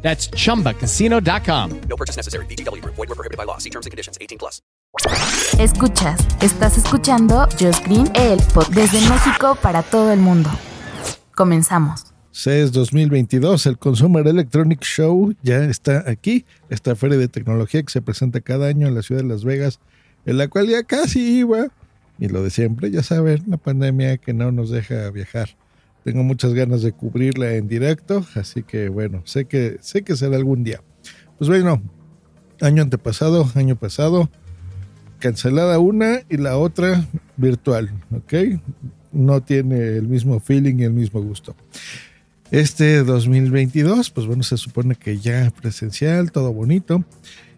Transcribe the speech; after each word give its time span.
That's 0.00 0.30
chumbacasino.com. 0.30 1.80
No 1.88 1.96
purchase 1.96 2.16
necessary. 2.16 2.46
BGW. 2.46 2.82
Void 2.84 2.96
were 2.96 3.14
prohibited 3.14 3.36
by 3.36 3.44
law. 3.44 3.58
See 3.58 3.70
terms 3.70 3.84
and 3.84 3.90
conditions. 3.90 4.16
18 4.20 4.38
plus. 4.38 4.62
Escuchas, 5.58 6.18
estás 6.40 6.78
escuchando 6.78 7.46
Just 7.58 7.84
Green, 7.84 8.08
el 8.14 8.40
pod 8.54 8.68
desde 8.68 9.00
México 9.08 9.56
para 9.60 9.82
todo 9.82 10.12
el 10.12 10.20
mundo. 10.20 10.50
Comenzamos. 11.34 12.06
CES 12.32 12.72
2022, 12.72 13.66
el 13.66 13.78
Consumer 13.78 14.26
Electronic 14.26 14.80
Show 14.82 15.34
ya 15.42 15.64
está 15.64 16.04
aquí, 16.08 16.46
esta 16.70 16.94
feria 16.94 17.18
de 17.18 17.28
tecnología 17.28 17.82
que 17.82 17.90
se 17.90 18.00
presenta 18.00 18.40
cada 18.40 18.68
año 18.68 18.86
en 18.86 18.94
la 18.94 19.02
ciudad 19.02 19.22
de 19.22 19.28
Las 19.28 19.44
Vegas, 19.44 19.80
en 20.24 20.38
la 20.38 20.48
cual 20.48 20.68
ya 20.68 20.84
casi 20.84 21.38
iba, 21.38 21.66
y 22.18 22.28
lo 22.28 22.42
de 22.42 22.50
siempre, 22.50 22.90
ya 22.90 23.02
saben, 23.02 23.42
la 23.48 23.56
pandemia 23.56 24.18
que 24.18 24.34
no 24.34 24.52
nos 24.52 24.70
deja 24.70 25.10
viajar. 25.10 25.56
Tengo 26.04 26.22
muchas 26.22 26.54
ganas 26.54 26.82
de 26.82 26.92
cubrirla 26.92 27.54
en 27.54 27.68
directo, 27.68 28.24
así 28.34 28.62
que 28.62 28.88
bueno, 28.88 29.22
sé 29.24 29.44
que, 29.44 29.78
sé 29.80 30.02
que 30.02 30.16
será 30.16 30.36
algún 30.36 30.64
día. 30.64 30.80
Pues 31.38 31.48
bueno, 31.48 31.82
año 32.60 32.82
antepasado, 32.82 33.50
año 33.54 33.76
pasado, 33.76 34.30
cancelada 35.18 35.78
una 35.78 36.22
y 36.28 36.36
la 36.36 36.56
otra 36.56 37.06
virtual, 37.36 37.90
¿ok? 38.12 38.60
No 39.12 39.42
tiene 39.42 39.96
el 39.96 40.08
mismo 40.08 40.40
feeling 40.40 40.76
y 40.78 40.84
el 40.84 40.92
mismo 40.92 41.20
gusto. 41.20 41.54
Este 42.50 43.02
2022, 43.04 44.10
pues 44.10 44.26
bueno, 44.26 44.42
se 44.42 44.56
supone 44.56 44.94
que 44.94 45.18
ya 45.18 45.50
presencial, 45.50 46.32
todo 46.32 46.52
bonito. 46.52 47.04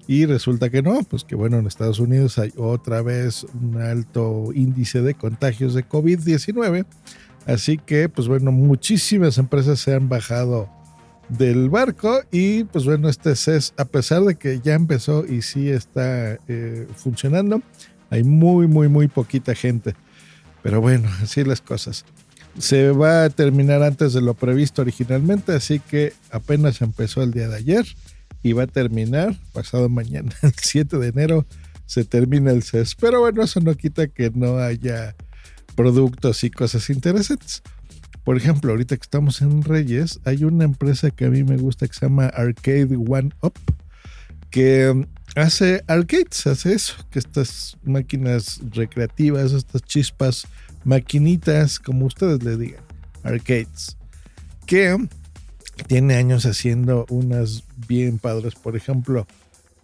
Y 0.09 0.27
resulta 0.27 0.71
que 0.71 0.83
no, 0.83 1.05
pues 1.05 1.23
que 1.23 1.37
bueno, 1.37 1.59
en 1.59 1.69
Estados 1.69 2.01
Unidos 2.01 2.39
hay 2.39 2.53
otra 2.57 3.01
vez 3.01 3.45
un 3.45 3.81
alto 3.81 4.49
índice 4.53 5.03
de 5.03 5.15
contagios 5.15 5.75
de 5.75 5.89
COVID-19. 5.89 6.85
Así 7.47 7.79
que, 7.79 8.09
pues 8.09 8.29
bueno, 8.29 8.53
muchísimas 8.53 9.39
empresas 9.39 9.81
se 9.81 9.95
han 9.95 10.09
bajado 10.09 10.69
del 11.29 11.71
barco 11.71 12.23
y 12.31 12.65
pues 12.65 12.85
bueno, 12.85 13.09
este 13.09 13.37
CES, 13.37 13.75
a 13.77 13.85
pesar 13.85 14.23
de 14.23 14.35
que 14.35 14.61
ya 14.61 14.75
empezó 14.75 15.25
y 15.25 15.43
sí 15.43 15.71
está 15.71 16.39
eh, 16.49 16.87
funcionando, 16.97 17.63
hay 18.11 18.25
muy, 18.25 18.67
muy, 18.67 18.89
muy 18.89 19.09
poquita 19.09 19.55
gente. 19.55 19.95
Pero 20.63 20.81
bueno, 20.81 21.09
así 21.23 21.45
las 21.45 21.61
cosas. 21.61 22.05
Se 22.59 22.91
va 22.91 23.25
a 23.25 23.31
terminar 23.31 23.83
antes 23.83 24.13
de 24.13 24.21
lo 24.21 24.35
previsto 24.35 24.83
originalmente, 24.83 25.53
así 25.53 25.79
que 25.79 26.13
apenas 26.31 26.83
empezó 26.83 27.23
el 27.23 27.31
día 27.31 27.49
de 27.49 27.57
ayer 27.57 27.87
y 28.43 28.53
va 28.53 28.65
a 28.65 28.67
terminar 28.67 29.35
pasado 29.53 29.89
mañana, 29.89 30.33
el 30.43 30.53
7 30.61 30.99
de 30.99 31.09
enero, 31.09 31.47
se 31.87 32.05
termina 32.05 32.51
el 32.51 32.63
CES. 32.63 32.97
Pero 32.97 33.21
bueno, 33.21 33.43
eso 33.43 33.61
no 33.61 33.75
quita 33.75 34.09
que 34.09 34.31
no 34.35 34.59
haya 34.59 35.15
productos 35.81 36.45
y 36.45 36.51
cosas 36.51 36.91
interesantes. 36.91 37.63
Por 38.23 38.37
ejemplo, 38.37 38.71
ahorita 38.71 38.97
que 38.97 39.03
estamos 39.03 39.41
en 39.41 39.63
Reyes, 39.63 40.21
hay 40.27 40.45
una 40.45 40.65
empresa 40.65 41.11
que 41.11 41.25
a 41.25 41.31
mí 41.31 41.43
me 41.43 41.57
gusta 41.57 41.89
que 41.89 41.95
se 41.95 42.05
llama 42.05 42.27
Arcade 42.27 42.97
One 42.97 43.31
Up, 43.41 43.55
que 44.51 45.07
hace 45.37 45.83
arcades, 45.87 46.47
hace 46.47 46.75
eso, 46.75 46.95
que 47.11 47.19
estas 47.19 47.79
máquinas 47.83 48.61
recreativas, 48.73 49.53
estas 49.53 49.83
chispas, 49.83 50.47
maquinitas, 50.85 51.79
como 51.79 52.05
ustedes 52.05 52.43
le 52.43 52.59
digan, 52.59 52.85
arcades, 53.23 53.97
que 54.67 54.99
tiene 55.87 56.15
años 56.17 56.45
haciendo 56.45 57.07
unas 57.09 57.65
bien 57.89 58.19
padres. 58.19 58.55
Por 58.55 58.77
ejemplo, 58.77 59.27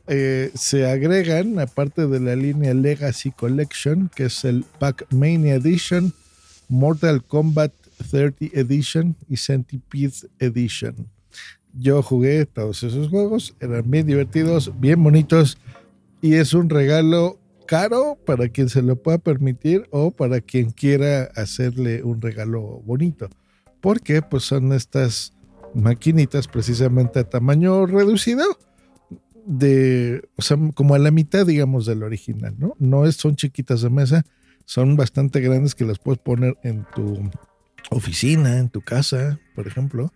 eh, 0.09 0.51
se 0.55 0.87
agregan, 0.87 1.59
aparte 1.59 2.07
de 2.07 2.21
la 2.21 2.37
línea 2.37 2.75
Legacy 2.75 3.33
Collection, 3.33 4.11
que 4.15 4.27
es 4.27 4.45
el 4.45 4.65
Pac-Mania 4.79 5.57
Edition, 5.57 6.13
Mortal 6.69 7.25
Kombat 7.25 7.73
30 8.11 8.47
Edition 8.53 9.17
y 9.29 9.37
Centipede 9.37 10.29
Edition. 10.39 10.95
Yo 11.73 12.03
jugué 12.03 12.47
todos 12.47 12.83
esos 12.83 13.09
juegos, 13.09 13.55
eran 13.61 13.91
bien 13.91 14.07
divertidos, 14.07 14.73
bien 14.81 15.03
bonitos 15.03 15.59
y 16.23 16.35
es 16.35 16.55
un 16.55 16.71
regalo 16.71 17.39
caro 17.67 18.17
para 18.25 18.49
quien 18.49 18.69
se 18.69 18.83
lo 18.83 18.97
pueda 18.97 19.19
permitir 19.19 19.87
o 19.91 20.11
para 20.11 20.41
quien 20.41 20.71
quiera 20.71 21.25
hacerle 21.35 22.03
un 22.03 22.23
regalo 22.23 22.81
bonito. 22.85 23.29
Porque 23.81 24.23
pues 24.23 24.45
son 24.45 24.73
estas 24.73 25.35
maquinitas 25.75 26.49
precisamente 26.49 27.19
a 27.19 27.25
tamaño 27.25 27.87
reducido 27.87 28.45
de, 29.47 30.29
o 30.37 30.43
sea, 30.43 30.59
como 30.75 30.95
a 30.95 30.99
la 30.99 31.11
mitad, 31.11 31.47
digamos, 31.47 31.87
del 31.87 32.03
original, 32.03 32.55
¿no? 32.59 32.75
No 32.79 33.07
es, 33.07 33.17
son 33.17 33.37
chiquitas 33.37 33.83
de 33.83 33.91
mesa, 33.91 34.27
son 34.65 34.97
bastante 34.97 35.41
grandes 35.41 35.75
que 35.75 35.85
las 35.85 35.99
puedes 35.99 36.19
poner 36.19 36.57
en 36.63 36.85
tu 36.95 37.31
oficina, 37.91 38.59
en 38.59 38.69
tu 38.69 38.81
casa, 38.81 39.39
por 39.55 39.67
ejemplo. 39.67 40.13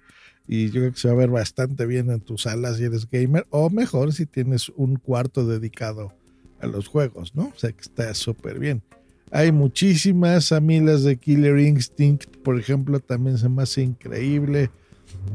Y 0.46 0.66
yo 0.70 0.80
creo 0.80 0.92
que 0.92 0.98
se 0.98 1.08
va 1.08 1.14
a 1.14 1.18
ver 1.18 1.30
bastante 1.30 1.86
bien 1.86 2.10
en 2.10 2.20
tus 2.20 2.42
salas 2.42 2.78
si 2.78 2.84
eres 2.84 3.08
gamer, 3.08 3.46
o 3.50 3.70
mejor 3.70 4.12
si 4.12 4.26
tienes 4.26 4.68
un 4.70 4.96
cuarto 4.96 5.46
dedicado 5.46 6.12
a 6.60 6.66
los 6.66 6.88
juegos, 6.88 7.34
¿no? 7.34 7.52
O 7.54 7.58
sea 7.58 7.70
que 7.70 7.80
está 7.80 8.12
súper 8.14 8.58
bien. 8.58 8.82
Hay 9.30 9.52
muchísimas 9.52 10.50
amilas 10.50 11.04
de 11.04 11.16
Killer 11.16 11.58
Instinct, 11.60 12.36
por 12.38 12.58
ejemplo, 12.58 12.98
también 12.98 13.38
se 13.38 13.48
me 13.48 13.62
hace 13.62 13.82
increíble. 13.82 14.70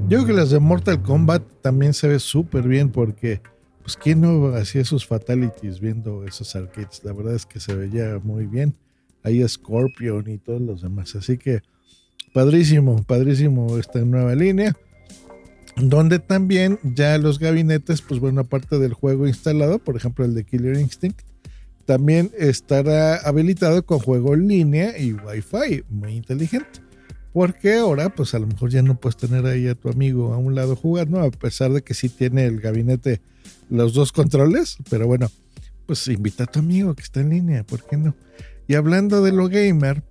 Yo 0.09 0.17
creo 0.17 0.25
que 0.25 0.33
las 0.33 0.49
de 0.49 0.59
Mortal 0.59 1.01
Kombat 1.01 1.43
también 1.61 1.93
se 1.93 2.09
ve 2.09 2.19
súper 2.19 2.67
bien 2.67 2.89
porque, 2.89 3.41
pues, 3.85 3.97
¿quién 3.97 4.21
no 4.21 4.47
hacía 4.55 4.83
sus 4.83 5.05
fatalities 5.05 5.79
viendo 5.79 6.25
esos 6.25 6.55
arcades? 6.55 7.01
La 7.03 7.13
verdad 7.13 7.35
es 7.35 7.45
que 7.45 7.59
se 7.59 7.75
veía 7.75 8.19
muy 8.23 8.47
bien. 8.47 8.73
Ahí 9.21 9.47
Scorpion 9.47 10.27
y 10.27 10.39
todos 10.39 10.59
los 10.59 10.81
demás. 10.81 11.15
Así 11.15 11.37
que, 11.37 11.61
padrísimo, 12.33 13.03
padrísimo 13.03 13.77
esta 13.77 13.99
nueva 13.99 14.33
línea. 14.33 14.75
Donde 15.77 16.17
también 16.17 16.79
ya 16.81 17.15
los 17.19 17.37
gabinetes, 17.37 18.01
pues 18.01 18.19
bueno, 18.19 18.41
aparte 18.41 18.79
del 18.79 18.93
juego 18.93 19.27
instalado, 19.27 19.77
por 19.77 19.95
ejemplo 19.95 20.25
el 20.25 20.33
de 20.33 20.45
Killer 20.45 20.79
Instinct, 20.79 21.21
también 21.85 22.31
estará 22.39 23.17
habilitado 23.17 23.85
con 23.85 23.99
juego 23.99 24.33
en 24.33 24.47
línea 24.47 24.97
y 24.97 25.13
Wi-Fi, 25.13 25.83
muy 25.89 26.13
inteligente. 26.13 26.79
Porque 27.35 27.75
ahora, 27.75 28.07
pues 28.07 28.33
a 28.33 28.39
lo 28.39 28.47
mejor 28.47 28.69
ya 28.69 28.81
no 28.81 28.97
puedes 28.97 29.17
tener 29.17 29.45
ahí 29.45 29.67
a 29.67 29.75
tu 29.75 29.89
amigo 29.89 30.33
a 30.33 30.37
un 30.37 30.55
lado 30.55 30.77
jugando, 30.77 31.19
a 31.19 31.29
pesar 31.31 31.73
de 31.73 31.81
que 31.81 31.93
sí 31.93 32.07
tiene 32.07 32.45
el 32.45 32.61
gabinete 32.61 33.19
los 33.69 33.93
dos 33.93 34.13
controles. 34.13 34.77
Pero 34.89 35.05
bueno, 35.05 35.29
pues 35.85 36.07
invita 36.07 36.45
a 36.45 36.47
tu 36.47 36.59
amigo 36.59 36.95
que 36.95 37.03
está 37.03 37.19
en 37.19 37.31
línea, 37.31 37.65
¿por 37.65 37.83
qué 37.83 37.97
no? 37.97 38.15
Y 38.69 38.75
hablando 38.75 39.21
de 39.21 39.33
lo 39.33 39.49
gamer, 39.49 40.01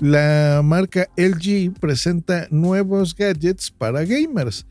la 0.00 0.60
marca 0.64 1.06
LG 1.16 1.72
presenta 1.78 2.48
nuevos 2.50 3.14
gadgets 3.14 3.70
para 3.70 4.04
gamers. 4.04 4.66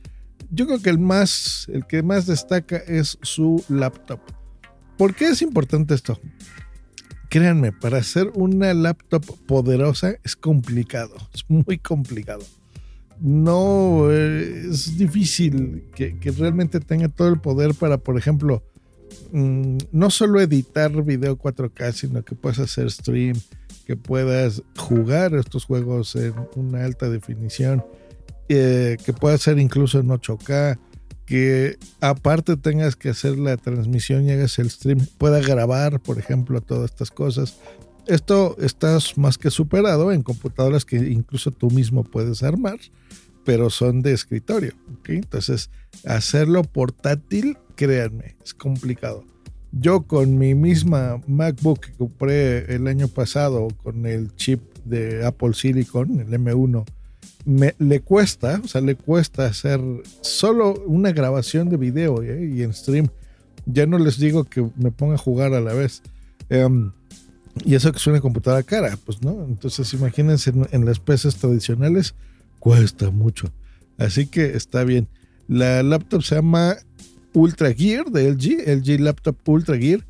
Yo 0.52 0.68
creo 0.68 0.82
que 0.82 0.90
el 0.90 1.00
más, 1.00 1.66
el 1.72 1.88
que 1.88 2.04
más 2.04 2.26
destaca 2.26 2.76
es 2.76 3.18
su 3.22 3.64
laptop. 3.70 4.20
¿Por 4.98 5.16
qué 5.16 5.30
es 5.30 5.42
importante 5.42 5.94
esto? 5.94 6.20
Créanme, 7.30 7.72
para 7.72 7.98
hacer 7.98 8.32
una 8.36 8.74
laptop 8.74 9.24
poderosa 9.46 10.16
es 10.24 10.36
complicado, 10.36 11.16
es 11.34 11.44
muy 11.48 11.78
complicado. 11.78 12.44
No 13.20 14.12
eh, 14.12 14.68
es 14.70 14.98
difícil 14.98 15.84
que, 15.96 16.16
realmente 16.38 16.80
tenga 16.80 17.08
todo 17.08 17.30
el 17.30 17.40
poder 17.40 17.74
para, 17.74 17.98
por 17.98 18.18
ejemplo, 18.18 18.64
mm, 19.32 19.78
no 19.92 20.10
solo 20.10 20.42
editar 20.42 20.92
video 21.04 21.38
4K, 21.38 21.94
sino 21.94 22.24
que 22.24 22.36
puedas 22.36 22.60
hacer 22.60 22.92
stream, 22.92 23.40
que 23.86 23.96
puedas 23.96 24.62
jugar 24.78 25.34
estos 25.36 25.66
juegos 25.66 26.16
en 26.16 26.34
una 26.56 26.84
alta 26.84 27.10
definición, 27.10 27.84
eh, 28.50 28.98
que 29.04 29.14
puedas 29.14 29.42
hacer 29.42 29.60
incluso 29.60 30.00
en 30.00 30.10
8K, 30.10 30.78
que 31.26 31.78
aparte 32.02 32.56
tengas 32.58 32.96
que 32.96 33.10
hacer 33.10 33.38
la 33.38 33.58
transmisión 33.58 34.26
y 34.26 34.32
hagas 34.32 34.60
el 34.60 34.70
stream, 34.70 35.06
pueda 35.18 35.40
grabar, 35.40 36.00
por 36.00 36.20
ejemplo, 36.20 36.62
todas 36.62 36.92
estas 36.92 37.12
cosas. 37.12 37.58
Esto 38.08 38.56
está 38.60 39.00
más 39.16 39.38
que 39.38 39.50
superado 39.50 40.12
en 40.12 40.22
computadoras 40.22 40.86
que 40.86 40.98
incluso 40.98 41.50
tú 41.52 41.72
mismo 41.72 42.04
puedes 42.04 42.44
armar, 42.44 42.78
pero 43.44 43.70
son 43.70 44.02
de 44.02 44.14
escritorio. 44.14 44.74
¿okay? 45.00 45.18
Entonces, 45.18 45.72
hacerlo 46.06 46.64
portátil, 46.64 47.58
créanme, 47.76 48.36
es 48.44 48.54
complicado. 48.54 49.24
Yo 49.72 50.04
con 50.04 50.38
mi 50.38 50.54
misma 50.56 51.22
MacBook 51.28 51.82
que 51.82 51.94
compré 51.94 52.74
el 52.74 52.88
año 52.88 53.08
pasado 53.08 53.68
con 53.84 54.06
el 54.06 54.34
chip 54.36 54.62
de 54.86 55.26
Apple 55.26 55.54
Silicon, 55.54 56.20
el 56.22 56.28
M1, 56.28 56.86
me, 57.46 57.76
le 57.80 58.02
cuesta, 58.02 58.62
o 58.64 58.68
sea, 58.68 58.82
le 58.82 58.96
cuesta 58.96 59.46
hacer 59.46 59.80
solo 60.22 60.74
una 60.86 61.12
grabación 61.12 61.70
de 61.70 61.78
video 61.78 62.24
¿eh? 62.24 62.52
y 62.54 62.64
en 62.64 62.74
stream 62.74 63.08
Ya 63.66 63.86
no 63.86 63.98
les 63.98 64.18
digo 64.18 64.44
que 64.44 64.68
me 64.76 64.92
ponga 64.92 65.16
a 65.16 65.20
jugar 65.20 65.54
a 65.54 65.62
la 65.62 65.74
vez. 65.74 66.02
Em, 66.50 66.92
y 67.64 67.76
eso 67.76 67.92
que 67.92 67.98
es 67.98 68.08
una 68.08 68.22
computadora 68.22 68.64
cara, 68.64 68.98
pues 69.06 69.22
no. 69.22 69.46
Entonces 69.46 69.94
imagínense 69.94 70.50
en, 70.50 70.68
en 70.72 70.86
las 70.86 71.00
PCs 71.00 71.38
tradicionales, 71.38 72.16
cuesta 72.60 73.12
mucho. 73.12 73.52
Así 73.98 74.28
que 74.28 74.58
está 74.58 74.84
bien. 74.84 75.08
La 75.48 75.84
laptop 75.84 76.24
se 76.24 76.36
llama 76.36 76.76
Ultra 77.34 77.74
Gear 77.74 78.06
de 78.06 78.32
LG, 78.32 78.68
LG 78.68 79.00
Laptop 79.00 79.38
Ultra 79.48 79.78
Gear. 79.78 80.06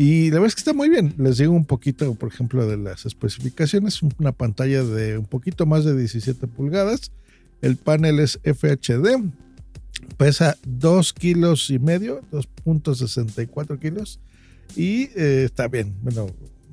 Y 0.00 0.30
la 0.30 0.36
verdad 0.36 0.46
es 0.46 0.54
que 0.54 0.60
está 0.60 0.72
muy 0.72 0.88
bien. 0.88 1.12
Les 1.18 1.36
digo 1.36 1.52
un 1.52 1.66
poquito, 1.66 2.14
por 2.14 2.32
ejemplo, 2.32 2.66
de 2.66 2.78
las 2.78 3.04
especificaciones. 3.04 4.00
Una 4.18 4.32
pantalla 4.32 4.82
de 4.82 5.18
un 5.18 5.26
poquito 5.26 5.66
más 5.66 5.84
de 5.84 5.94
17 5.94 6.46
pulgadas. 6.46 7.12
El 7.60 7.76
panel 7.76 8.18
es 8.18 8.40
FHD. 8.42 9.22
Pesa 10.16 10.56
2 10.66 11.12
kilos 11.12 11.68
y 11.68 11.78
medio, 11.78 12.22
2.64 12.32 13.78
kilos. 13.78 14.20
Y 14.74 15.10
eh, 15.16 15.42
está 15.44 15.68
bien. 15.68 15.94
Bueno, 16.00 16.28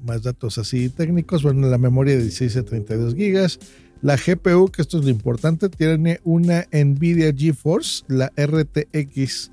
más 0.05 0.23
datos 0.23 0.57
así 0.57 0.87
técnicos. 0.87 1.43
Bueno, 1.43 1.67
la 1.67 1.77
memoria 1.77 2.15
de 2.15 2.21
16 2.21 2.55
a 2.55 2.63
32 2.63 3.13
gigas. 3.13 3.59
La 4.01 4.15
GPU, 4.15 4.69
que 4.69 4.81
esto 4.81 4.99
es 4.99 5.03
lo 5.03 5.09
importante, 5.09 5.67
tiene 5.67 6.21
una 6.23 6.65
Nvidia 6.71 7.33
GeForce, 7.35 8.05
la 8.07 8.31
RTX, 8.37 9.51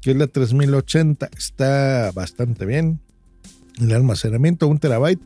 que 0.00 0.10
es 0.10 0.16
la 0.16 0.26
3080. 0.26 1.30
Está 1.36 2.10
bastante 2.10 2.66
bien. 2.66 2.98
El 3.80 3.92
almacenamiento, 3.92 4.68
un 4.68 4.78
terabyte, 4.78 5.22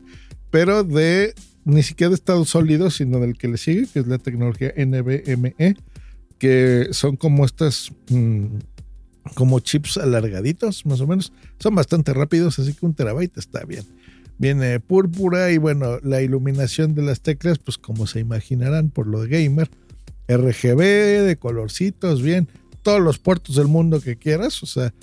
pero 0.49 0.83
de 0.83 1.33
ni 1.65 1.83
siquiera 1.83 2.09
de 2.09 2.15
estado 2.15 2.45
sólido, 2.45 2.89
sino 2.89 3.19
del 3.19 3.37
que 3.37 3.49
le 3.49 3.57
sigue, 3.57 3.87
que 3.91 3.99
es 3.99 4.07
la 4.07 4.17
tecnología 4.17 4.73
NVMe, 4.77 5.75
que 6.37 6.87
son 6.91 7.17
como 7.17 7.45
estas, 7.45 7.91
mmm, 8.09 8.59
como 9.33 9.59
chips 9.59 9.97
alargaditos, 9.97 10.85
más 10.85 11.01
o 11.01 11.07
menos. 11.07 11.33
Son 11.59 11.75
bastante 11.75 12.13
rápidos, 12.13 12.57
así 12.59 12.73
que 12.73 12.85
un 12.85 12.93
terabyte 12.93 13.37
está 13.37 13.65
bien 13.65 13.83
viene 14.37 14.79
púrpura 14.79 15.51
y 15.51 15.57
bueno, 15.57 15.99
la 16.03 16.21
iluminación 16.21 16.95
de 16.95 17.01
las 17.01 17.21
teclas, 17.21 17.57
pues 17.59 17.77
como 17.77 18.07
se 18.07 18.19
imaginarán 18.19 18.89
por 18.89 19.07
lo 19.07 19.21
de 19.21 19.29
gamer, 19.29 19.69
RGB, 20.27 21.25
de 21.25 21.37
colorcitos, 21.39 22.21
bien, 22.21 22.47
todos 22.83 23.01
los 23.01 23.19
puertos 23.19 23.55
del 23.55 23.67
mundo 23.67 24.01
que 24.01 24.17
quieras, 24.17 24.61
o 24.63 24.65
sea, 24.65 24.93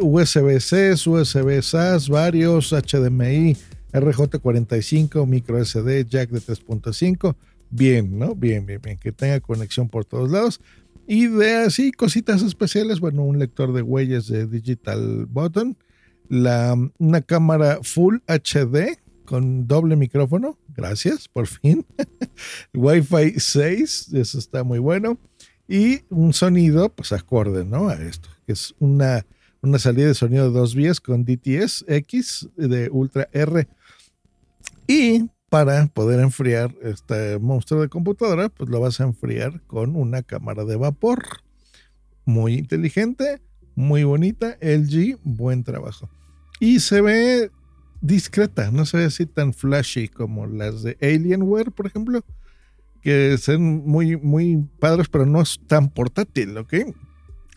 USB-C, 0.00 0.94
USB 1.06 1.62
SAS, 1.62 2.08
varios, 2.08 2.72
HDMI, 2.72 3.56
RJ45, 3.92 5.26
micro 5.26 5.64
SD, 5.64 6.06
jack 6.08 6.30
de 6.30 6.40
3.5, 6.40 7.34
bien, 7.70 8.18
¿no? 8.18 8.34
Bien, 8.34 8.64
bien, 8.66 8.80
bien, 8.82 8.98
que 8.98 9.12
tenga 9.12 9.40
conexión 9.40 9.88
por 9.88 10.04
todos 10.04 10.30
lados. 10.30 10.60
Y 11.08 11.28
cositas 11.92 12.42
especiales, 12.42 12.98
bueno, 12.98 13.22
un 13.22 13.38
lector 13.38 13.72
de 13.72 13.82
huellas 13.82 14.26
de 14.26 14.46
Digital 14.46 15.26
Button, 15.26 15.76
la, 16.28 16.76
una 16.98 17.22
cámara 17.22 17.78
Full 17.82 18.16
HD 18.26 18.98
con 19.24 19.66
doble 19.68 19.96
micrófono. 19.96 20.58
Gracias, 20.74 21.28
por 21.28 21.46
fin. 21.46 21.86
Wi-Fi 22.74 23.38
6, 23.38 24.14
eso 24.14 24.38
está 24.38 24.64
muy 24.64 24.78
bueno. 24.78 25.18
Y 25.68 26.02
un 26.10 26.32
sonido, 26.32 26.88
pues 26.88 27.12
acorde, 27.12 27.64
¿no? 27.64 27.88
A 27.88 27.94
esto, 27.94 28.28
que 28.46 28.52
es 28.52 28.74
una, 28.78 29.26
una 29.66 29.78
salida 29.78 30.06
de 30.06 30.14
sonido 30.14 30.50
de 30.50 30.58
dos 30.58 30.74
vías 30.74 31.00
con 31.00 31.24
DTS 31.24 31.84
X 31.88 32.48
de 32.56 32.88
Ultra 32.90 33.28
R. 33.32 33.66
Y 34.86 35.28
para 35.48 35.86
poder 35.88 36.20
enfriar 36.20 36.74
este 36.82 37.38
monstruo 37.38 37.80
de 37.80 37.88
computadora, 37.88 38.48
pues 38.48 38.70
lo 38.70 38.80
vas 38.80 39.00
a 39.00 39.04
enfriar 39.04 39.60
con 39.62 39.96
una 39.96 40.22
cámara 40.22 40.64
de 40.64 40.76
vapor. 40.76 41.24
Muy 42.24 42.54
inteligente, 42.54 43.42
muy 43.74 44.04
bonita. 44.04 44.56
LG, 44.60 45.18
buen 45.24 45.64
trabajo. 45.64 46.08
Y 46.60 46.80
se 46.80 47.00
ve 47.00 47.50
discreta, 48.00 48.70
no 48.70 48.86
se 48.86 48.98
ve 48.98 49.04
así 49.04 49.26
tan 49.26 49.52
flashy 49.52 50.08
como 50.08 50.46
las 50.46 50.82
de 50.82 50.96
Alienware, 51.02 51.72
por 51.72 51.86
ejemplo, 51.86 52.20
que 53.02 53.36
son 53.38 53.86
muy, 53.86 54.16
muy 54.16 54.64
padres, 54.78 55.08
pero 55.08 55.26
no 55.26 55.42
es 55.42 55.58
tan 55.66 55.90
portátil, 55.90 56.56
¿ok? 56.56 56.74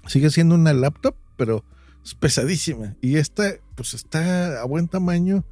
Sigue 0.08 0.32
siendo 0.32 0.56
una 0.56 0.74
laptop, 0.74 1.16
pero 1.38 1.64
es 2.04 2.16
pesadísima. 2.16 2.96
Y 3.02 3.18
esta, 3.18 3.56
pues 3.76 3.94
está 3.94 4.62
a 4.62 4.66
buen 4.66 4.88
tamaño 4.88 5.44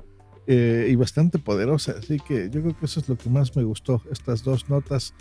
eh, 0.47 0.87
y 0.89 0.95
bastante 0.95 1.39
poderosa. 1.39 1.95
Así 1.99 2.19
que 2.19 2.49
yo 2.49 2.61
creo 2.61 2.77
que 2.77 2.85
eso 2.85 2.99
es 2.99 3.09
lo 3.09 3.17
que 3.17 3.29
más 3.29 3.55
me 3.55 3.63
gustó, 3.63 4.01
estas 4.11 4.43
dos 4.43 4.69
notas 4.69 5.13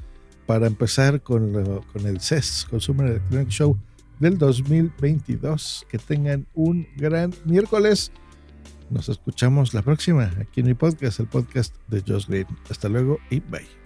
para 0.47 0.67
empezar 0.67 1.21
con, 1.23 1.83
con 1.93 2.07
el 2.07 2.21
CES, 2.21 2.67
Consumer 2.71 3.09
Electronic 3.09 3.49
Show 3.49 3.77
del 4.21 4.39
2022. 4.39 5.87
Que 5.89 5.99
tengan 5.99 6.47
un 6.55 6.87
gran 6.97 7.35
miércoles. 7.45 8.13
Nos 8.91 9.09
escuchamos 9.09 9.75
la 9.75 9.83
próxima 9.83 10.33
aquí 10.41 10.61
en 10.61 10.67
mi 10.67 10.75
podcast, 10.75 11.19
el 11.19 11.27
podcast 11.27 11.75
de 11.89 12.03
Josh 12.07 12.27
Green. 12.29 12.47
Hasta 12.71 12.89
luego 12.89 13.19
y 13.31 13.41
bye. 13.41 13.86